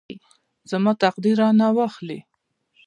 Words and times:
زما 0.71 0.91
تقدیر 1.03 1.35
رانه 1.41 1.67
واخلي. 1.77 2.19